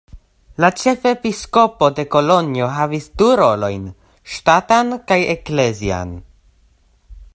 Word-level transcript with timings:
La 0.63 0.69
ĉefepiskopo 0.83 1.89
de 1.99 2.05
Kolonjo 2.15 2.69
havis 2.77 3.05
du 3.23 3.27
rolojn: 3.41 3.85
ŝtatan 4.37 4.91
kaj 5.13 5.19
eklezian. 5.35 6.17